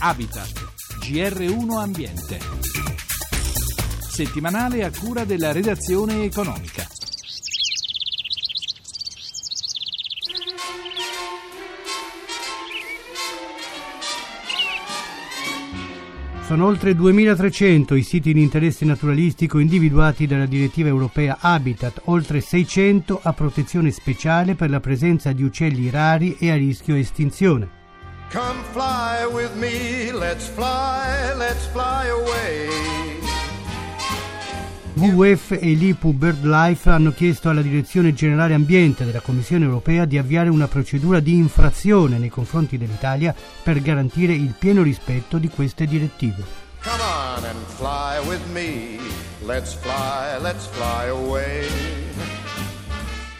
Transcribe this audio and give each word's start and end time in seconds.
Habitat, 0.00 0.52
GR1 1.00 1.70
Ambiente. 1.76 2.38
Settimanale 4.08 4.84
a 4.84 4.92
cura 4.96 5.24
della 5.24 5.50
redazione 5.50 6.22
economica. 6.22 6.86
Sono 16.44 16.66
oltre 16.66 16.94
2300 16.94 17.96
i 17.96 18.02
siti 18.04 18.32
di 18.32 18.40
interesse 18.40 18.84
naturalistico 18.84 19.58
individuati 19.58 20.28
dalla 20.28 20.46
direttiva 20.46 20.88
europea 20.88 21.38
Habitat, 21.40 22.02
oltre 22.04 22.40
600 22.40 23.18
a 23.20 23.32
protezione 23.32 23.90
speciale 23.90 24.54
per 24.54 24.70
la 24.70 24.78
presenza 24.78 25.32
di 25.32 25.42
uccelli 25.42 25.90
rari 25.90 26.36
e 26.38 26.52
a 26.52 26.54
rischio 26.54 26.94
estinzione. 26.94 27.77
Come 28.30 28.62
fly 28.72 29.24
with 29.24 29.54
me, 29.54 30.12
let's 30.12 30.48
fly, 30.48 31.34
let's 31.34 31.64
fly 31.72 32.08
away. 32.08 32.68
WWF 34.92 35.52
e 35.52 35.72
l'IPU 35.72 36.12
BirdLife 36.12 36.90
hanno 36.90 37.12
chiesto 37.12 37.48
alla 37.48 37.62
Direzione 37.62 38.12
Generale 38.12 38.52
Ambiente 38.52 39.06
della 39.06 39.20
Commissione 39.20 39.64
Europea 39.64 40.04
di 40.04 40.18
avviare 40.18 40.50
una 40.50 40.68
procedura 40.68 41.20
di 41.20 41.36
infrazione 41.36 42.18
nei 42.18 42.28
confronti 42.28 42.76
dell'Italia 42.76 43.34
per 43.62 43.80
garantire 43.80 44.34
il 44.34 44.52
pieno 44.58 44.82
rispetto 44.82 45.38
di 45.38 45.48
queste 45.48 45.86
direttive. 45.86 46.44
Come 46.82 47.00
on 47.00 47.44
and 47.44 47.66
fly 47.66 48.18
with 48.26 48.44
me. 48.52 48.98
Let's 49.46 49.72
fly, 49.72 50.38
let's 50.38 50.66
fly 50.66 51.08
away. 51.08 52.07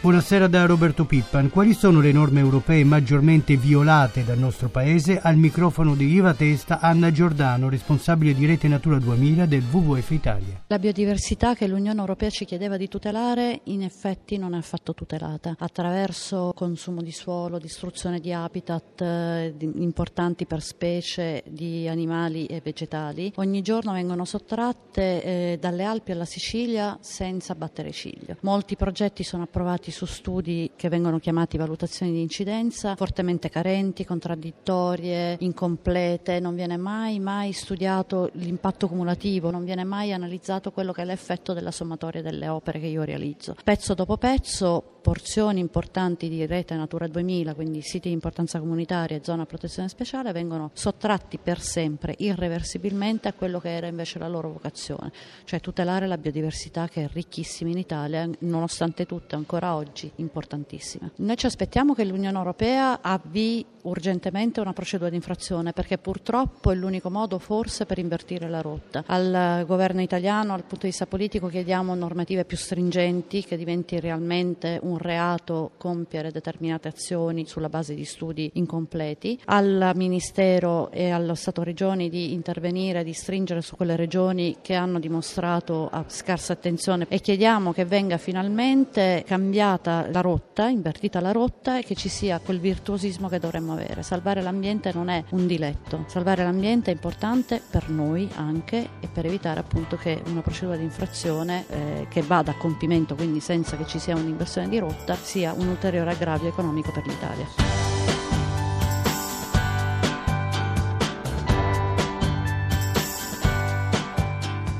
Buonasera 0.00 0.46
da 0.46 0.64
Roberto 0.64 1.06
Pippan. 1.06 1.50
Quali 1.50 1.74
sono 1.74 2.00
le 2.00 2.12
norme 2.12 2.38
europee 2.38 2.84
maggiormente 2.84 3.56
violate 3.56 4.22
dal 4.22 4.38
nostro 4.38 4.68
paese? 4.68 5.18
Al 5.18 5.36
microfono 5.36 5.96
di 5.96 6.06
Iva 6.06 6.34
Testa 6.34 6.78
Anna 6.78 7.10
Giordano, 7.10 7.68
responsabile 7.68 8.32
di 8.32 8.46
Rete 8.46 8.68
Natura 8.68 9.00
2000 9.00 9.46
del 9.46 9.64
WWF 9.68 10.10
Italia. 10.12 10.62
La 10.68 10.78
biodiversità 10.78 11.56
che 11.56 11.66
l'Unione 11.66 11.98
Europea 11.98 12.30
ci 12.30 12.44
chiedeva 12.44 12.76
di 12.76 12.86
tutelare 12.86 13.62
in 13.64 13.82
effetti 13.82 14.38
non 14.38 14.54
è 14.54 14.58
affatto 14.58 14.94
tutelata 14.94 15.56
attraverso 15.58 16.52
consumo 16.54 17.02
di 17.02 17.10
suolo, 17.10 17.58
distruzione 17.58 18.20
di 18.20 18.32
habitat 18.32 19.00
eh, 19.00 19.52
importanti 19.58 20.46
per 20.46 20.62
specie 20.62 21.42
di 21.48 21.88
animali 21.88 22.46
e 22.46 22.60
vegetali. 22.62 23.32
Ogni 23.34 23.62
giorno 23.62 23.94
vengono 23.94 24.24
sottratte 24.24 25.22
eh, 25.24 25.58
dalle 25.60 25.82
Alpi 25.82 26.12
alla 26.12 26.24
Sicilia 26.24 26.96
senza 27.00 27.56
battere 27.56 27.90
ciglio. 27.90 28.36
Molti 28.42 28.76
progetti 28.76 29.24
sono 29.24 29.42
approvati 29.42 29.86
basati 29.88 29.90
su 29.90 30.06
studi 30.06 30.72
che 30.76 30.88
vengono 30.88 31.18
chiamati 31.18 31.56
valutazioni 31.56 32.12
di 32.12 32.20
incidenza, 32.20 32.94
fortemente 32.94 33.48
carenti, 33.48 34.04
contraddittorie, 34.04 35.36
incomplete, 35.40 36.40
non 36.40 36.54
viene 36.54 36.76
mai, 36.76 37.18
mai 37.18 37.52
studiato 37.52 38.30
l'impatto 38.34 38.88
cumulativo, 38.88 39.50
non 39.50 39.64
viene 39.64 39.84
mai 39.84 40.12
analizzato 40.12 40.70
quello 40.70 40.92
che 40.92 41.02
è 41.02 41.04
l'effetto 41.04 41.52
della 41.52 41.70
sommatoria 41.70 42.22
delle 42.22 42.48
opere 42.48 42.78
che 42.80 42.86
io 42.86 43.02
realizzo. 43.02 43.54
Pezzo 43.64 43.94
dopo 43.94 44.16
pezzo 44.16 44.97
porzioni 45.08 45.58
importanti 45.58 46.28
di 46.28 46.44
rete 46.44 46.74
Natura 46.74 47.08
2000, 47.08 47.54
quindi 47.54 47.80
siti 47.80 48.08
di 48.08 48.14
importanza 48.14 48.58
comunitaria 48.58 49.16
e 49.16 49.20
zona 49.24 49.46
protezione 49.46 49.88
speciale, 49.88 50.32
vengono 50.32 50.70
sottratti 50.74 51.38
per 51.38 51.62
sempre, 51.62 52.14
irreversibilmente, 52.18 53.26
a 53.26 53.32
quello 53.32 53.58
che 53.58 53.74
era 53.74 53.86
invece 53.86 54.18
la 54.18 54.28
loro 54.28 54.52
vocazione, 54.52 55.10
cioè 55.44 55.60
tutelare 55.60 56.06
la 56.06 56.18
biodiversità 56.18 56.88
che 56.88 57.04
è 57.04 57.08
ricchissima 57.10 57.70
in 57.70 57.78
Italia, 57.78 58.28
nonostante 58.40 59.06
tutto 59.06 59.34
ancora 59.34 59.76
oggi 59.76 60.12
importantissima. 60.16 61.10
Noi 61.16 61.36
ci 61.38 61.46
aspettiamo 61.46 61.94
che 61.94 62.04
l'Unione 62.04 62.36
Europea 62.36 63.00
avvii 63.00 63.64
urgentemente 63.88 64.60
una 64.60 64.74
procedura 64.74 65.08
di 65.08 65.16
infrazione 65.16 65.72
perché 65.72 65.96
purtroppo 65.96 66.70
è 66.70 66.74
l'unico 66.74 67.08
modo 67.08 67.38
forse 67.38 67.86
per 67.86 67.98
invertire 67.98 68.48
la 68.48 68.60
rotta. 68.60 69.04
Al 69.06 69.64
governo 69.66 70.02
italiano, 70.02 70.48
dal 70.48 70.60
punto 70.60 70.80
di 70.80 70.88
vista 70.88 71.06
politico, 71.06 71.48
chiediamo 71.48 71.94
normative 71.94 72.44
più 72.44 72.58
stringenti 72.58 73.42
che 73.42 73.56
diventi 73.56 73.98
realmente 74.00 74.78
un 74.82 74.97
reato 74.98 75.72
compiere 75.78 76.30
determinate 76.30 76.88
azioni 76.88 77.46
sulla 77.46 77.68
base 77.68 77.94
di 77.94 78.04
studi 78.04 78.50
incompleti. 78.54 79.40
Al 79.46 79.92
Ministero 79.94 80.90
e 80.90 81.10
allo 81.10 81.34
Stato 81.34 81.62
Regioni 81.62 82.08
di 82.08 82.32
intervenire, 82.32 83.04
di 83.04 83.12
stringere 83.12 83.62
su 83.62 83.76
quelle 83.76 83.96
regioni 83.96 84.56
che 84.60 84.74
hanno 84.74 84.98
dimostrato 84.98 85.90
scarsa 86.06 86.52
attenzione 86.52 87.06
e 87.08 87.20
chiediamo 87.20 87.72
che 87.72 87.84
venga 87.84 88.18
finalmente 88.18 89.24
cambiata 89.26 90.06
la 90.10 90.20
rotta, 90.20 90.68
invertita 90.68 91.20
la 91.20 91.32
rotta 91.32 91.78
e 91.78 91.82
che 91.82 91.94
ci 91.94 92.08
sia 92.08 92.40
quel 92.40 92.60
virtuosismo 92.60 93.28
che 93.28 93.38
dovremmo 93.38 93.72
avere. 93.72 94.02
Salvare 94.02 94.42
l'ambiente 94.42 94.92
non 94.92 95.08
è 95.08 95.22
un 95.30 95.46
diletto, 95.46 96.04
salvare 96.08 96.42
l'ambiente 96.42 96.90
è 96.90 96.94
importante 96.94 97.60
per 97.70 97.88
noi 97.88 98.28
anche 98.34 98.88
e 99.00 99.08
per 99.12 99.26
evitare 99.26 99.60
appunto 99.60 99.96
che 99.96 100.22
una 100.26 100.40
procedura 100.40 100.76
di 100.76 100.84
infrazione 100.84 101.64
eh, 101.68 102.06
che 102.08 102.22
vada 102.22 102.52
a 102.52 102.56
compimento, 102.56 103.14
quindi 103.14 103.40
senza 103.40 103.76
che 103.76 103.86
ci 103.86 103.98
sia 103.98 104.16
un'inversione 104.16 104.68
di 104.68 104.78
rotta, 104.78 104.87
sia 105.22 105.52
un 105.52 105.68
ulteriore 105.68 106.10
aggravio 106.10 106.48
economico 106.48 106.90
per 106.92 107.06
l'Italia. 107.06 107.87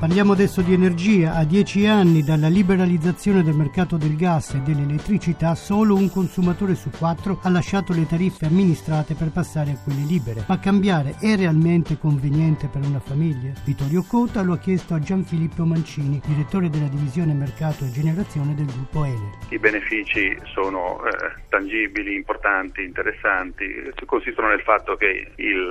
Parliamo 0.08 0.32
adesso 0.32 0.62
di 0.62 0.72
energia. 0.72 1.34
A 1.34 1.44
dieci 1.44 1.84
anni 1.84 2.22
dalla 2.22 2.48
liberalizzazione 2.48 3.42
del 3.42 3.54
mercato 3.54 3.98
del 3.98 4.16
gas 4.16 4.54
e 4.54 4.60
dell'elettricità, 4.60 5.54
solo 5.54 5.94
un 5.94 6.10
consumatore 6.10 6.74
su 6.76 6.88
quattro 6.88 7.38
ha 7.42 7.50
lasciato 7.50 7.92
le 7.92 8.06
tariffe 8.06 8.47
amministrate 8.47 9.12
per 9.12 9.28
passare 9.30 9.72
a 9.72 9.78
quelle 9.84 10.06
libere. 10.08 10.44
Ma 10.48 10.58
cambiare 10.58 11.16
è 11.20 11.36
realmente 11.36 11.98
conveniente 11.98 12.68
per 12.68 12.86
una 12.86 13.00
famiglia? 13.00 13.52
Vittorio 13.66 14.02
Cota 14.02 14.41
lo 14.41 14.54
ha 14.54 14.58
chiesto 14.58 14.94
a 14.94 14.98
Gianfilippo 14.98 15.66
Mancini, 15.66 16.22
direttore 16.24 16.70
della 16.70 16.88
divisione 16.88 17.34
mercato 17.34 17.84
e 17.84 17.91
generazione 17.91 18.54
del 18.54 18.64
gruppo 18.64 19.04
Ener. 19.04 19.36
I 19.50 19.58
benefici 19.58 20.34
sono 20.54 21.04
eh, 21.04 21.34
tangibili, 21.50 22.14
importanti, 22.14 22.82
interessanti. 22.82 23.66
Consistono 24.06 24.48
nel 24.48 24.62
fatto 24.62 24.97
che 24.97 25.32
il 25.36 25.68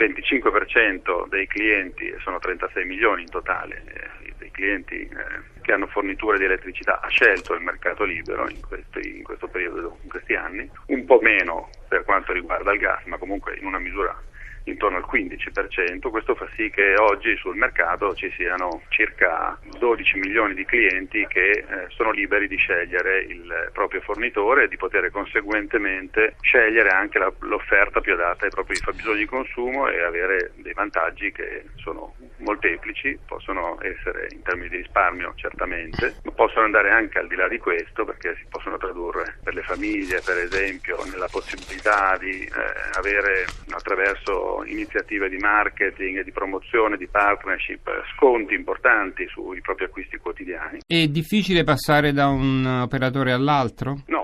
25% 0.00 1.28
dei 1.28 1.46
clienti, 1.46 2.14
sono 2.22 2.38
36 2.38 2.86
milioni 2.86 3.22
in 3.22 3.28
totale, 3.28 3.82
eh, 3.86 4.32
dei 4.38 4.50
clienti 4.50 5.02
eh, 5.02 5.60
che 5.60 5.72
hanno 5.72 5.86
forniture 5.88 6.38
di 6.38 6.44
elettricità, 6.44 7.00
ha 7.00 7.08
scelto 7.08 7.52
il 7.52 7.60
mercato 7.60 8.04
libero 8.04 8.48
in, 8.48 8.60
questi, 8.66 9.18
in 9.18 9.22
questo 9.22 9.48
periodo, 9.48 9.98
in 10.02 10.08
questi 10.08 10.34
anni, 10.34 10.68
un 10.86 11.04
po' 11.04 11.18
meno 11.20 11.68
per 11.88 12.04
quanto 12.04 12.32
riguarda 12.32 12.72
il 12.72 12.78
gas, 12.78 13.04
ma 13.04 13.18
comunque 13.18 13.56
in 13.58 13.66
una 13.66 13.78
misura 13.78 14.18
intorno 14.64 14.98
al 14.98 15.06
15%, 15.10 16.10
questo 16.10 16.34
fa 16.34 16.48
sì 16.54 16.70
che 16.70 16.96
oggi 16.96 17.36
sul 17.36 17.56
mercato 17.56 18.14
ci 18.14 18.30
siano 18.36 18.82
circa 18.88 19.58
12 19.78 20.18
milioni 20.18 20.54
di 20.54 20.64
clienti 20.64 21.26
che 21.26 21.50
eh, 21.50 21.64
sono 21.88 22.10
liberi 22.10 22.48
di 22.48 22.56
scegliere 22.56 23.20
il 23.20 23.70
proprio 23.72 24.00
fornitore 24.00 24.64
e 24.64 24.68
di 24.68 24.76
poter 24.76 25.10
conseguentemente 25.10 26.36
scegliere 26.40 26.90
anche 26.90 27.18
la, 27.18 27.32
l'offerta 27.40 28.00
più 28.00 28.12
adatta 28.12 28.44
ai 28.44 28.50
propri 28.50 28.80
fabbisogni 28.80 29.18
di 29.18 29.26
consumo 29.26 29.88
e 29.88 30.02
avere 30.02 30.52
dei 30.56 30.72
vantaggi 30.72 31.32
che 31.32 31.64
sono 31.76 32.14
molteplici, 32.40 33.18
possono 33.26 33.78
essere 33.82 34.28
in 34.32 34.42
termini 34.42 34.68
di 34.68 34.76
risparmio 34.78 35.32
certamente, 35.36 36.16
ma 36.24 36.32
possono 36.32 36.64
andare 36.64 36.90
anche 36.90 37.18
al 37.18 37.28
di 37.28 37.36
là 37.36 37.48
di 37.48 37.58
questo 37.58 38.04
perché 38.04 38.34
si 38.36 38.44
possono 38.48 38.76
tradurre 38.76 39.38
per 39.42 39.54
le 39.54 39.62
famiglie 39.62 40.20
per 40.24 40.38
esempio 40.38 40.98
nella 41.10 41.28
possibilità 41.30 42.16
di 42.18 42.42
eh, 42.42 42.98
avere 42.98 43.46
attraverso 43.70 44.64
iniziative 44.64 45.28
di 45.28 45.36
marketing 45.36 46.18
e 46.18 46.24
di 46.24 46.32
promozione, 46.32 46.96
di 46.96 47.06
partnership, 47.06 47.88
sconti 48.14 48.54
importanti 48.54 49.26
sui 49.28 49.60
propri 49.60 49.84
acquisti 49.84 50.18
quotidiani. 50.18 50.80
È 50.86 51.06
difficile 51.06 51.64
passare 51.64 52.12
da 52.12 52.28
un 52.28 52.64
operatore 52.82 53.32
all'altro? 53.32 54.02
No, 54.06 54.19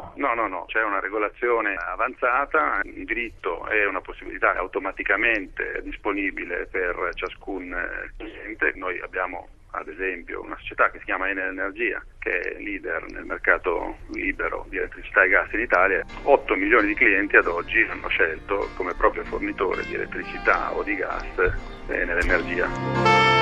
no, 0.47 0.65
c'è 0.67 0.83
una 0.83 1.01
regolazione 1.01 1.75
avanzata, 1.75 2.81
il 2.85 3.05
diritto 3.05 3.67
è 3.67 3.87
una 3.87 4.01
possibilità 4.01 4.55
automaticamente 4.57 5.81
disponibile 5.83 6.67
per 6.67 7.11
ciascun 7.15 7.75
cliente. 8.17 8.73
Noi 8.75 9.01
abbiamo 9.01 9.49
ad 9.71 9.89
esempio 9.89 10.43
una 10.43 10.57
società 10.59 10.91
che 10.91 10.99
si 10.99 11.05
chiama 11.05 11.29
Enel 11.29 11.49
Energia, 11.49 12.03
che 12.19 12.41
è 12.41 12.59
leader 12.61 13.05
nel 13.11 13.25
mercato 13.25 13.99
libero 14.13 14.65
di 14.69 14.79
elettricità 14.79 15.25
e 15.25 15.29
gas 15.29 15.53
in 15.53 15.61
Italia. 15.61 16.05
8 16.23 16.55
milioni 16.57 16.89
di 16.89 16.95
clienti 16.95 17.37
ad 17.37 17.47
oggi 17.47 17.83
hanno 17.83 18.09
scelto 18.09 18.71
come 18.77 18.95
proprio 18.95 19.25
fornitore 19.25 19.85
di 19.85 19.95
elettricità 19.95 20.75
o 20.75 20.83
di 20.83 20.97
gas 20.97 21.53
Enel 21.89 22.19
Energia. 22.23 23.35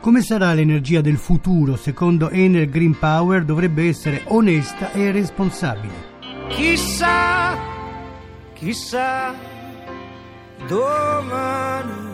Come 0.00 0.22
sarà 0.22 0.54
l'energia 0.54 1.02
del 1.02 1.18
futuro? 1.18 1.76
Secondo 1.76 2.30
Enel 2.30 2.70
Green 2.70 2.98
Power 2.98 3.44
dovrebbe 3.44 3.86
essere 3.86 4.22
onesta 4.28 4.92
e 4.92 5.10
responsabile. 5.10 5.92
Chissà, 6.48 7.54
chissà 8.54 9.34
domani. 10.66 12.09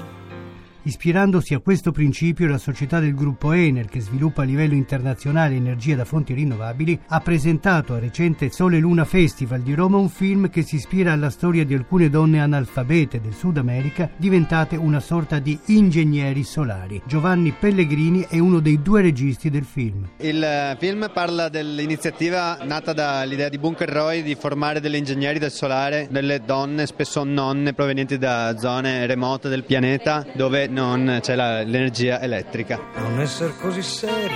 Ispirandosi 0.87 1.53
a 1.53 1.59
questo 1.59 1.91
principio, 1.91 2.47
la 2.47 2.59
società 2.59 3.01
del 3.01 3.13
gruppo 3.13 3.51
Ener, 3.51 3.87
che 3.87 3.99
sviluppa 3.99 4.43
a 4.43 4.45
livello 4.45 4.75
internazionale 4.75 5.57
energia 5.57 5.97
da 5.97 6.05
fonti 6.05 6.33
rinnovabili, 6.33 6.97
ha 7.09 7.19
presentato 7.19 7.95
a 7.95 7.99
recente 7.99 8.51
Sole 8.51 8.79
Luna 8.79 9.05
Festival 9.05 9.63
di 9.63 9.75
Roma 9.75 9.97
un 9.97 10.09
film 10.09 10.49
che 10.49 10.63
si 10.63 10.77
ispira 10.77 11.11
alla 11.11 11.31
storia 11.31 11.65
di 11.65 11.75
alcune 11.75 12.09
donne 12.09 12.39
analfabete 12.39 13.21
del 13.21 13.35
Sud 13.35 13.57
America 13.57 14.09
diventate 14.17 14.77
una 14.77 15.01
sorta 15.01 15.41
di 15.41 15.59
ingegneri 15.67 16.45
solari. 16.45 17.03
Giovanni 17.05 17.51
Pellegrini 17.51 18.25
è 18.29 18.39
uno 18.39 18.61
dei 18.61 18.81
due 18.81 19.03
registi 19.03 19.51
del 19.51 19.65
film. 19.65 20.07
Il 20.19 20.41
eh, 20.41 20.77
film 20.79 21.11
parla 21.13 21.49
dell'iniziativa 21.49 22.59
nata 22.63 22.93
dall'idea 22.93 23.49
di 23.49 23.59
Bunker 23.59 23.89
Roy 23.89 24.23
di 24.23 24.37
formare 24.37 24.79
degli 24.79 24.95
ingegneri 24.95 25.41
del 25.41 25.51
solare, 25.51 26.07
delle 26.13 26.43
donne, 26.45 26.87
spesso 26.87 27.25
nonne 27.25 27.73
provenienti 27.73 28.19
da 28.19 28.57
zone 28.57 29.05
remote 29.07 29.49
del 29.49 29.65
pianeta 29.65 30.25
dove 30.33 30.75
non 30.77 31.21
c'è 31.23 31.35
la, 31.35 31.63
l'energia 31.63 32.21
elettrica. 32.21 32.79
Non 32.99 33.19
essere 33.19 33.55
così 33.59 33.81
seri. 33.81 34.35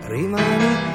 Rimani 0.00 0.92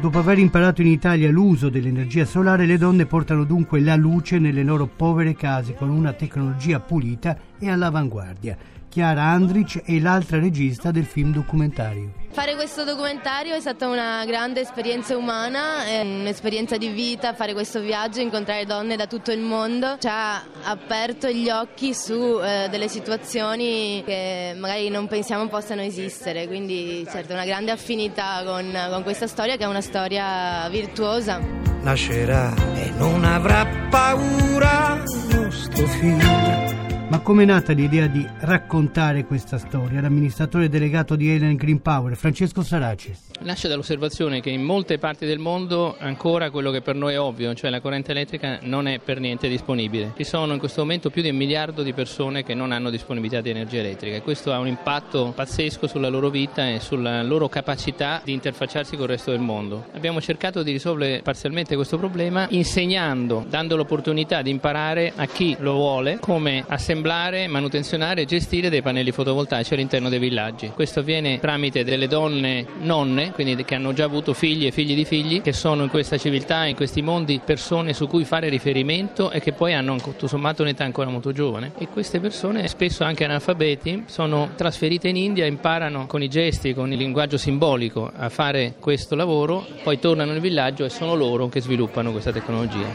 Dopo 0.00 0.18
aver 0.20 0.38
imparato 0.38 0.82
in 0.82 0.86
Italia 0.86 1.28
l'uso 1.28 1.68
dell'energia 1.68 2.24
solare, 2.24 2.64
le 2.64 2.78
donne 2.78 3.06
portano 3.06 3.42
dunque 3.42 3.80
la 3.80 3.96
luce 3.96 4.38
nelle 4.38 4.62
loro 4.62 4.86
povere 4.86 5.34
case 5.34 5.74
con 5.74 5.90
una 5.90 6.12
tecnologia 6.12 6.78
pulita 6.78 7.36
e 7.58 7.68
all'avanguardia. 7.68 8.56
Chiara 8.88 9.24
Andrich 9.24 9.82
è 9.82 9.98
l'altra 9.98 10.38
regista 10.38 10.92
del 10.92 11.06
film 11.06 11.32
documentario. 11.32 12.17
Fare 12.30 12.54
questo 12.54 12.84
documentario 12.84 13.54
è 13.54 13.60
stata 13.60 13.88
una 13.88 14.24
grande 14.24 14.60
esperienza 14.60 15.16
umana, 15.16 15.82
un'esperienza 16.02 16.76
di 16.76 16.88
vita, 16.88 17.34
fare 17.34 17.52
questo 17.52 17.80
viaggio, 17.80 18.20
incontrare 18.20 18.64
donne 18.64 18.96
da 18.96 19.06
tutto 19.06 19.32
il 19.32 19.40
mondo, 19.40 19.96
ci 19.98 20.06
ha 20.08 20.44
aperto 20.62 21.28
gli 21.28 21.48
occhi 21.48 21.94
su 21.94 22.38
eh, 22.40 22.68
delle 22.70 22.88
situazioni 22.88 24.02
che 24.04 24.54
magari 24.56 24.88
non 24.88 25.08
pensiamo 25.08 25.48
possano 25.48 25.80
esistere, 25.80 26.46
quindi 26.46 27.06
certo 27.10 27.32
una 27.32 27.44
grande 27.44 27.72
affinità 27.72 28.42
con, 28.44 28.70
con 28.90 29.02
questa 29.02 29.26
storia 29.26 29.56
che 29.56 29.64
è 29.64 29.66
una 29.66 29.80
storia 29.80 30.68
virtuosa. 30.70 31.40
Nascerà 31.80 32.54
e 32.74 32.90
non 32.98 33.24
avrà 33.24 33.66
paura 33.90 35.02
nostro 35.30 35.86
figlio. 35.86 36.77
Ma 37.10 37.20
come 37.20 37.44
è 37.44 37.46
nata 37.46 37.72
l'idea 37.72 38.06
di 38.06 38.26
raccontare 38.40 39.24
questa 39.24 39.56
storia? 39.56 40.02
L'amministratore 40.02 40.68
delegato 40.68 41.16
di 41.16 41.30
Elen 41.30 41.56
Green 41.56 41.80
Power, 41.80 42.14
Francesco 42.14 42.62
Saraci. 42.62 43.16
Nasce 43.40 43.66
dall'osservazione 43.66 44.42
che 44.42 44.50
in 44.50 44.62
molte 44.62 44.98
parti 44.98 45.24
del 45.24 45.38
mondo 45.38 45.96
ancora 45.98 46.50
quello 46.50 46.70
che 46.70 46.82
per 46.82 46.96
noi 46.96 47.14
è 47.14 47.20
ovvio, 47.20 47.54
cioè 47.54 47.70
la 47.70 47.80
corrente 47.80 48.10
elettrica 48.10 48.58
non 48.62 48.86
è 48.86 48.98
per 48.98 49.20
niente 49.20 49.48
disponibile. 49.48 50.12
Ci 50.18 50.24
sono 50.24 50.52
in 50.52 50.58
questo 50.58 50.82
momento 50.82 51.08
più 51.08 51.22
di 51.22 51.30
un 51.30 51.36
miliardo 51.36 51.82
di 51.82 51.94
persone 51.94 52.42
che 52.42 52.52
non 52.52 52.72
hanno 52.72 52.90
disponibilità 52.90 53.40
di 53.40 53.50
energia 53.50 53.78
elettrica 53.78 54.16
e 54.16 54.22
questo 54.22 54.52
ha 54.52 54.58
un 54.58 54.66
impatto 54.66 55.32
pazzesco 55.34 55.86
sulla 55.86 56.08
loro 56.08 56.28
vita 56.28 56.68
e 56.68 56.78
sulla 56.78 57.22
loro 57.22 57.48
capacità 57.48 58.20
di 58.22 58.34
interfacciarsi 58.34 58.96
con 58.96 59.04
il 59.04 59.12
resto 59.12 59.30
del 59.30 59.40
mondo. 59.40 59.86
Abbiamo 59.94 60.20
cercato 60.20 60.62
di 60.62 60.72
risolvere 60.72 61.22
parzialmente 61.22 61.74
questo 61.74 61.96
problema 61.96 62.48
insegnando, 62.50 63.46
dando 63.48 63.76
l'opportunità 63.76 64.42
di 64.42 64.50
imparare 64.50 65.14
a 65.16 65.24
chi 65.24 65.56
lo 65.60 65.72
vuole 65.72 66.18
come 66.18 66.64
assemblare 66.66 66.96
assemblare, 66.98 67.46
manutenzionare 67.46 68.22
e 68.22 68.24
gestire 68.24 68.68
dei 68.68 68.82
pannelli 68.82 69.12
fotovoltaici 69.12 69.74
all'interno 69.74 70.08
dei 70.08 70.18
villaggi. 70.18 70.72
Questo 70.74 71.00
avviene 71.00 71.38
tramite 71.38 71.84
delle 71.84 72.08
donne 72.08 72.66
nonne, 72.80 73.32
quindi 73.32 73.64
che 73.64 73.74
hanno 73.74 73.92
già 73.92 74.04
avuto 74.04 74.34
figli 74.34 74.66
e 74.66 74.72
figli 74.72 74.94
di 74.94 75.04
figli, 75.04 75.40
che 75.40 75.52
sono 75.52 75.84
in 75.84 75.88
questa 75.88 76.18
civiltà, 76.18 76.64
in 76.64 76.74
questi 76.74 77.00
mondi, 77.00 77.40
persone 77.44 77.92
su 77.92 78.06
cui 78.08 78.24
fare 78.24 78.48
riferimento 78.48 79.30
e 79.30 79.40
che 79.40 79.52
poi 79.52 79.74
hanno 79.74 79.96
tutto 79.96 80.26
sommato 80.26 80.62
un'età 80.62 80.84
ancora 80.84 81.08
molto 81.08 81.32
giovane. 81.32 81.72
E 81.78 81.88
queste 81.88 82.20
persone, 82.20 82.66
spesso 82.68 83.04
anche 83.04 83.24
analfabeti, 83.24 84.04
sono 84.06 84.50
trasferite 84.56 85.08
in 85.08 85.16
India, 85.16 85.46
imparano 85.46 86.06
con 86.06 86.22
i 86.22 86.28
gesti, 86.28 86.74
con 86.74 86.90
il 86.92 86.98
linguaggio 86.98 87.36
simbolico 87.36 88.10
a 88.14 88.28
fare 88.28 88.74
questo 88.80 89.14
lavoro, 89.14 89.64
poi 89.82 89.98
tornano 89.98 90.32
nel 90.32 90.40
villaggio 90.40 90.84
e 90.84 90.90
sono 90.90 91.14
loro 91.14 91.48
che 91.48 91.60
sviluppano 91.60 92.10
questa 92.10 92.32
tecnologia. 92.32 92.86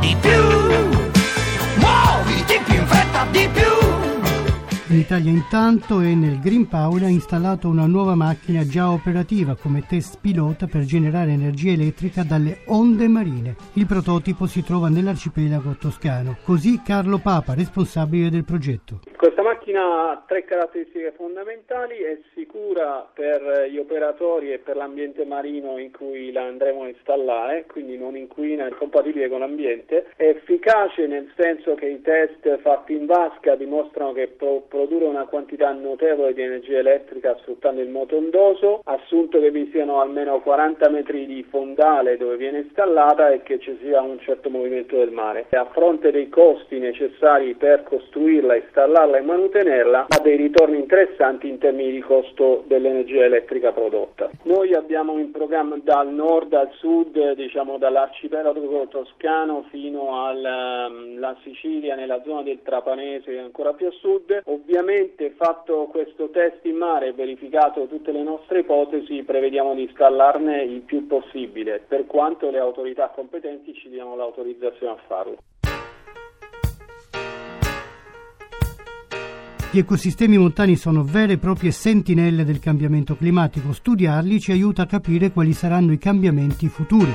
Di 0.00 0.14
più, 0.20 0.95
In 4.88 4.98
Italia 4.98 5.32
intanto 5.32 6.00
e 6.00 6.14
nel 6.14 6.38
Green 6.38 6.68
Power 6.68 7.02
ha 7.02 7.08
installato 7.08 7.68
una 7.68 7.86
nuova 7.86 8.14
macchina 8.14 8.64
già 8.64 8.88
operativa 8.92 9.56
come 9.56 9.84
test 9.84 10.18
pilota 10.20 10.68
per 10.68 10.84
generare 10.84 11.32
energia 11.32 11.72
elettrica 11.72 12.22
dalle 12.22 12.60
onde 12.66 13.08
marine. 13.08 13.56
Il 13.72 13.86
prototipo 13.86 14.46
si 14.46 14.62
trova 14.62 14.88
nell'arcipelago 14.88 15.74
toscano. 15.76 16.36
Così 16.40 16.82
Carlo 16.84 17.18
Papa, 17.18 17.54
responsabile 17.54 18.30
del 18.30 18.44
progetto. 18.44 19.00
Questa 19.16 19.35
macchina 19.76 20.10
ha 20.10 20.22
tre 20.26 20.44
caratteristiche 20.44 21.12
fondamentali, 21.16 21.98
è 21.98 22.18
sicura 22.34 23.06
per 23.12 23.66
gli 23.70 23.78
operatori 23.78 24.52
e 24.52 24.58
per 24.58 24.76
l'ambiente 24.76 25.24
marino 25.24 25.78
in 25.78 25.92
cui 25.92 26.32
la 26.32 26.42
andremo 26.42 26.82
a 26.82 26.88
installare, 26.88 27.66
quindi 27.66 27.98
non 27.98 28.16
inquina, 28.16 28.66
è 28.66 28.70
compatibile 28.70 29.28
con 29.28 29.40
l'ambiente, 29.40 30.06
è 30.16 30.28
efficace 30.28 31.06
nel 31.06 31.30
senso 31.36 31.74
che 31.74 31.86
i 31.86 32.00
test 32.00 32.58
fatti 32.58 32.94
in 32.94 33.06
vasca 33.06 33.54
dimostrano 33.54 34.12
che 34.12 34.28
può 34.28 34.60
produrre 34.60 35.04
una 35.04 35.26
quantità 35.26 35.70
notevole 35.72 36.32
di 36.32 36.42
energia 36.42 36.78
elettrica 36.78 37.36
sfruttando 37.40 37.80
il 37.80 37.88
moto 37.88 38.16
ondoso, 38.16 38.80
assunto 38.84 39.38
che 39.40 39.50
vi 39.50 39.68
siano 39.70 40.00
almeno 40.00 40.40
40 40.40 40.88
metri 40.88 41.26
di 41.26 41.44
fondale 41.48 42.16
dove 42.16 42.36
viene 42.36 42.58
installata 42.60 43.30
e 43.30 43.42
che 43.42 43.58
ci 43.58 43.76
sia 43.82 44.00
un 44.00 44.18
certo 44.20 44.48
movimento 44.48 44.96
del 44.96 45.10
mare. 45.10 45.46
A 45.50 45.66
fronte 45.66 46.10
dei 46.10 46.28
costi 46.28 46.78
necessari 46.78 47.54
per 47.54 47.82
costruirla, 47.82 48.56
installarla 48.56 49.18
e 49.18 49.22
manutenerla, 49.22 49.65
ha 49.66 50.20
dei 50.22 50.36
ritorni 50.36 50.78
interessanti 50.78 51.48
in 51.48 51.58
termini 51.58 51.90
di 51.90 52.00
costo 52.00 52.62
dell'energia 52.66 53.24
elettrica 53.24 53.72
prodotta. 53.72 54.30
Noi 54.44 54.72
abbiamo 54.74 55.18
in 55.18 55.32
programma 55.32 55.76
dal 55.82 56.08
nord 56.08 56.52
al 56.52 56.70
sud, 56.74 57.34
diciamo 57.34 57.76
dall'arcipelago 57.76 58.86
toscano 58.88 59.64
fino 59.70 60.24
alla 60.24 60.88
Sicilia, 61.42 61.96
nella 61.96 62.22
zona 62.22 62.42
del 62.42 62.62
Trapanese 62.62 63.38
ancora 63.38 63.72
più 63.72 63.88
a 63.88 63.92
sud. 63.92 64.42
Ovviamente 64.44 65.30
fatto 65.30 65.88
questo 65.90 66.30
test 66.30 66.64
in 66.64 66.76
mare 66.76 67.08
e 67.08 67.12
verificato 67.12 67.86
tutte 67.86 68.12
le 68.12 68.22
nostre 68.22 68.60
ipotesi, 68.60 69.24
prevediamo 69.24 69.74
di 69.74 69.82
installarne 69.82 70.62
il 70.62 70.82
più 70.82 71.06
possibile, 71.06 71.82
per 71.86 72.06
quanto 72.06 72.50
le 72.50 72.58
autorità 72.58 73.08
competenti 73.08 73.74
ci 73.74 73.88
diano 73.88 74.14
l'autorizzazione 74.14 74.92
a 74.92 74.98
farlo. 75.06 75.36
Gli 79.76 79.80
ecosistemi 79.80 80.38
montani 80.38 80.74
sono 80.74 81.04
vere 81.04 81.34
e 81.34 81.36
proprie 81.36 81.70
sentinelle 81.70 82.46
del 82.46 82.60
cambiamento 82.60 83.14
climatico. 83.14 83.74
Studiarli 83.74 84.40
ci 84.40 84.50
aiuta 84.52 84.80
a 84.80 84.86
capire 84.86 85.32
quali 85.32 85.52
saranno 85.52 85.92
i 85.92 85.98
cambiamenti 85.98 86.66
futuri. 86.70 87.12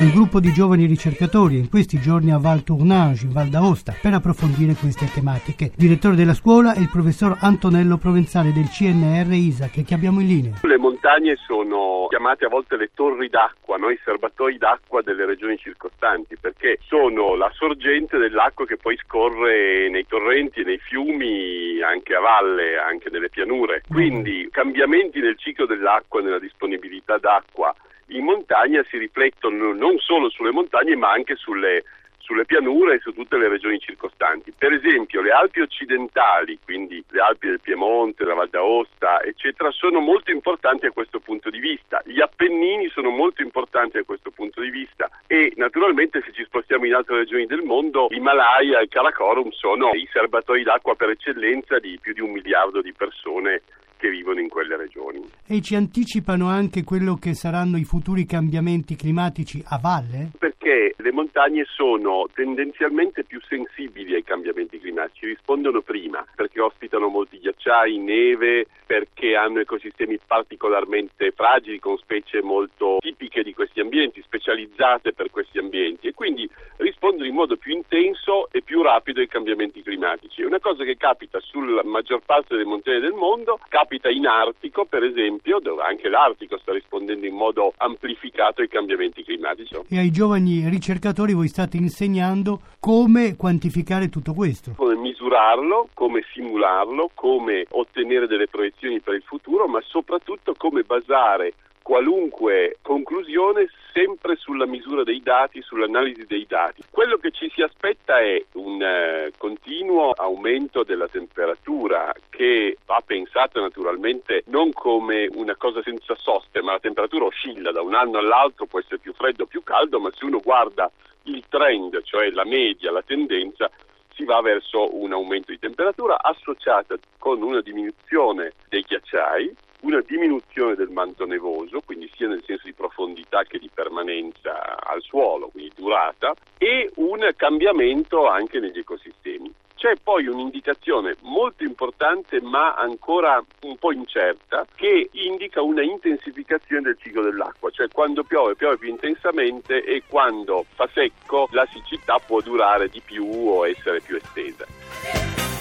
Un 0.00 0.12
gruppo 0.12 0.38
di 0.38 0.52
giovani 0.52 0.86
ricercatori 0.86 1.58
in 1.58 1.68
questi 1.68 1.98
giorni 1.98 2.30
a 2.30 2.38
Val 2.38 2.62
Tournage, 2.62 3.26
in 3.26 3.32
Val 3.32 3.48
d'Aosta, 3.48 3.94
per 4.00 4.14
approfondire 4.14 4.74
queste 4.74 5.10
tematiche. 5.12 5.72
Direttore 5.74 6.14
della 6.14 6.34
scuola 6.34 6.72
è 6.72 6.78
il 6.78 6.88
professor 6.88 7.36
Antonello 7.40 7.96
Provenzale 7.96 8.52
del 8.52 8.68
CNR 8.68 9.26
ISAC 9.32 9.82
che 9.82 9.94
abbiamo 9.94 10.20
in 10.20 10.28
linea. 10.28 10.52
Le 10.62 10.78
montagne 10.78 11.34
sono 11.34 12.06
chiamate 12.10 12.44
a 12.44 12.48
volte 12.48 12.76
le 12.76 12.90
torri 12.94 13.28
d'acqua, 13.28 13.76
no? 13.76 13.90
i 13.90 13.98
serbatoi 14.04 14.56
d'acqua 14.56 15.02
delle 15.02 15.26
regioni 15.26 15.58
circostanti, 15.58 16.36
perché 16.40 16.78
sono 16.86 17.34
la 17.34 17.50
sorgente 17.52 18.18
dell'acqua 18.18 18.66
che 18.66 18.76
poi 18.76 18.96
scorre 18.98 19.90
nei 19.90 20.06
torrenti 20.06 20.62
nei 20.62 20.78
fiumi, 20.78 21.82
anche 21.82 22.14
a 22.14 22.20
valle, 22.20 22.78
anche 22.78 23.10
nelle 23.10 23.30
pianure. 23.30 23.82
Quindi 23.88 24.46
cambiamenti 24.52 25.18
nel 25.18 25.36
ciclo 25.36 25.66
dell'acqua, 25.66 26.20
nella 26.20 26.38
disponibilità 26.38 27.18
d'acqua 27.18 27.74
in 28.08 28.24
montagna 28.24 28.84
si 28.88 28.98
riflettono 28.98 29.72
non 29.72 29.98
solo 29.98 30.28
sulle 30.30 30.52
montagne 30.52 30.96
ma 30.96 31.10
anche 31.10 31.36
sulle, 31.36 31.84
sulle 32.28 32.44
pianure 32.44 32.96
e 32.96 32.98
su 33.00 33.12
tutte 33.14 33.38
le 33.38 33.48
regioni 33.48 33.78
circostanti. 33.78 34.52
Per 34.52 34.70
esempio 34.70 35.22
le 35.22 35.30
Alpi 35.30 35.60
occidentali, 35.60 36.58
quindi 36.62 37.02
le 37.08 37.20
Alpi 37.20 37.48
del 37.48 37.60
Piemonte, 37.60 38.24
la 38.24 38.34
Val 38.34 38.50
d'Aosta, 38.50 39.22
eccetera, 39.22 39.70
sono 39.70 40.00
molto 40.00 40.30
importanti 40.30 40.84
a 40.84 40.90
questo 40.90 41.20
punto 41.20 41.48
di 41.48 41.58
vista. 41.58 42.02
Gli 42.04 42.20
Appennini 42.20 42.88
sono 42.90 43.08
molto 43.08 43.40
importanti 43.40 43.96
a 43.96 44.04
questo 44.04 44.30
punto 44.30 44.60
di 44.60 44.68
vista 44.68 45.08
e 45.26 45.54
naturalmente 45.56 46.22
se 46.22 46.32
ci 46.32 46.44
spostiamo 46.44 46.84
in 46.84 46.94
altre 46.94 47.16
regioni 47.16 47.46
del 47.46 47.62
mondo, 47.62 48.08
l'Himalaya 48.10 48.80
e 48.80 48.82
il 48.82 48.88
Karakorum 48.90 49.50
sono 49.50 49.90
i 49.94 50.06
serbatoi 50.12 50.62
d'acqua 50.64 50.96
per 50.96 51.08
eccellenza 51.08 51.78
di 51.78 51.98
più 51.98 52.12
di 52.12 52.20
un 52.20 52.30
miliardo 52.30 52.82
di 52.82 52.92
persone 52.92 53.62
che 53.98 54.08
vivono 54.08 54.40
in 54.40 54.48
quelle 54.48 54.76
regioni. 54.76 55.22
E 55.46 55.60
ci 55.60 55.74
anticipano 55.74 56.48
anche 56.48 56.84
quello 56.84 57.16
che 57.16 57.34
saranno 57.34 57.76
i 57.76 57.84
futuri 57.84 58.24
cambiamenti 58.24 58.96
climatici 58.96 59.62
a 59.66 59.78
valle? 59.78 60.30
Perché 60.68 60.94
le 60.98 61.12
montagne 61.12 61.64
sono 61.64 62.28
tendenzialmente 62.34 63.24
più 63.24 63.40
sensibili 63.48 64.12
ai 64.12 64.22
cambiamenti 64.22 64.78
climatici, 64.78 65.24
rispondono 65.24 65.80
prima 65.80 66.22
perché 66.36 66.60
ospitano 66.60 67.08
molti 67.08 67.38
ghiacciai 67.38 67.96
neve, 67.96 68.66
perché 68.84 69.34
hanno 69.34 69.60
ecosistemi 69.60 70.18
particolarmente 70.26 71.30
fragili 71.30 71.78
con 71.78 71.96
specie 71.96 72.42
molto 72.42 72.98
tipiche 73.00 73.42
di 73.42 73.54
questi 73.54 73.80
ambienti, 73.80 74.20
specializzate 74.20 75.14
per 75.14 75.30
questi 75.30 75.58
ambienti 75.58 76.08
e 76.08 76.12
quindi 76.12 76.46
rispondono 76.76 77.26
in 77.26 77.34
modo 77.34 77.56
più 77.56 77.74
intenso 77.74 78.48
e 78.50 78.60
più 78.60 78.82
rapido 78.82 79.20
ai 79.20 79.26
cambiamenti 79.26 79.82
climatici. 79.82 80.42
È 80.42 80.44
una 80.44 80.60
cosa 80.60 80.84
che 80.84 80.98
capita 80.98 81.40
sulla 81.40 81.82
maggior 81.82 82.20
parte 82.26 82.54
delle 82.54 82.66
montagne 82.66 83.00
del 83.00 83.14
mondo, 83.14 83.58
capita 83.70 84.10
in 84.10 84.26
Artico 84.26 84.84
per 84.84 85.02
esempio, 85.02 85.60
dove 85.60 85.82
anche 85.82 86.10
l'Artico 86.10 86.58
sta 86.58 86.74
rispondendo 86.74 87.26
in 87.26 87.34
modo 87.34 87.72
amplificato 87.78 88.60
ai 88.60 88.68
cambiamenti 88.68 89.24
climatici. 89.24 89.76
E 89.88 89.98
ai 89.98 90.10
giovani 90.10 90.57
ricercatori 90.68 91.32
voi 91.32 91.48
state 91.48 91.76
insegnando 91.76 92.60
come 92.80 93.36
quantificare 93.36 94.08
tutto 94.08 94.32
questo? 94.32 94.72
Come 94.76 94.96
misurarlo, 94.96 95.88
come 95.94 96.22
simularlo, 96.32 97.10
come 97.14 97.66
ottenere 97.70 98.26
delle 98.26 98.48
proiezioni 98.48 99.00
per 99.00 99.14
il 99.14 99.22
futuro, 99.22 99.68
ma 99.68 99.80
soprattutto 99.86 100.54
come 100.56 100.82
basare 100.82 101.52
qualunque 101.88 102.76
conclusione 102.82 103.70
sempre 103.94 104.36
sulla 104.36 104.66
misura 104.66 105.04
dei 105.04 105.22
dati, 105.22 105.62
sull'analisi 105.62 106.26
dei 106.26 106.44
dati. 106.46 106.82
Quello 106.90 107.16
che 107.16 107.30
ci 107.30 107.50
si 107.54 107.62
aspetta 107.62 108.20
è 108.20 108.44
un 108.56 108.82
eh, 108.82 109.32
continuo 109.38 110.10
aumento 110.10 110.82
della 110.82 111.08
temperatura 111.08 112.12
che 112.28 112.76
va 112.84 113.02
pensata 113.02 113.58
naturalmente 113.60 114.42
non 114.48 114.70
come 114.74 115.30
una 115.32 115.56
cosa 115.56 115.80
senza 115.82 116.14
soste, 116.14 116.60
ma 116.60 116.72
la 116.72 116.78
temperatura 116.78 117.24
oscilla 117.24 117.72
da 117.72 117.80
un 117.80 117.94
anno 117.94 118.18
all'altro, 118.18 118.66
può 118.66 118.80
essere 118.80 118.98
più 118.98 119.14
freddo 119.14 119.44
o 119.44 119.46
più 119.46 119.62
caldo, 119.62 119.98
ma 119.98 120.10
se 120.12 120.26
uno 120.26 120.40
guarda 120.40 120.90
il 121.22 121.42
trend, 121.48 122.02
cioè 122.02 122.28
la 122.32 122.44
media, 122.44 122.92
la 122.92 123.02
tendenza, 123.02 123.70
si 124.12 124.24
va 124.24 124.42
verso 124.42 124.94
un 124.94 125.14
aumento 125.14 125.52
di 125.52 125.58
temperatura 125.58 126.20
associata 126.20 126.96
con 127.18 127.40
una 127.40 127.62
diminuzione 127.62 128.52
dei 128.68 128.82
ghiacciai, 128.82 129.56
una 129.82 130.02
diminuzione 130.06 130.74
del 130.74 130.88
manto 130.88 131.24
nevoso, 131.24 131.80
quindi 131.84 132.10
sia 132.14 132.28
nel 132.28 132.42
senso 132.44 132.66
di 132.66 132.72
profondità 132.72 133.42
che 133.44 133.58
di 133.58 133.70
permanenza 133.72 134.78
al 134.80 135.02
suolo, 135.02 135.48
quindi 135.48 135.72
durata, 135.76 136.34
e 136.58 136.90
un 136.96 137.28
cambiamento 137.36 138.28
anche 138.28 138.58
negli 138.58 138.78
ecosistemi. 138.78 139.52
C'è 139.78 139.94
poi 140.02 140.26
un'indicazione 140.26 141.14
molto 141.20 141.62
importante 141.62 142.40
ma 142.40 142.74
ancora 142.74 143.40
un 143.60 143.76
po' 143.76 143.92
incerta 143.92 144.66
che 144.74 145.08
indica 145.12 145.62
una 145.62 145.82
intensificazione 145.82 146.82
del 146.82 146.98
ciclo 147.00 147.22
dell'acqua, 147.22 147.70
cioè 147.70 147.86
quando 147.86 148.24
piove 148.24 148.56
piove 148.56 148.76
più 148.76 148.88
intensamente 148.88 149.84
e 149.84 150.02
quando 150.08 150.64
fa 150.74 150.88
secco 150.92 151.48
la 151.52 151.64
siccità 151.72 152.18
può 152.18 152.40
durare 152.40 152.88
di 152.88 153.00
più 153.00 153.24
o 153.24 153.68
essere 153.68 154.00
più 154.00 154.16
estesa. 154.16 155.57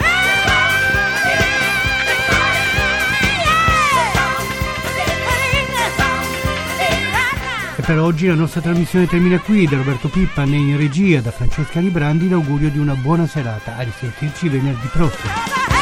Per 7.87 7.99
oggi 7.99 8.27
la 8.27 8.33
nostra 8.33 8.59
trasmissione 8.59 9.07
termina 9.07 9.39
qui. 9.39 9.65
Da 9.65 9.77
Roberto 9.77 10.09
Pippa 10.09 10.43
né 10.43 10.57
in 10.57 10.75
regia, 10.75 11.21
da 11.21 11.31
Francesca 11.31 11.79
Librandi, 11.79 12.27
l'augurio 12.27 12.69
di 12.69 12.79
una 12.79 12.95
buona 12.95 13.25
serata. 13.25 13.77
A 13.77 13.81
risentirci 13.81 14.49
venerdì 14.49 14.87
prossimo. 14.87 15.76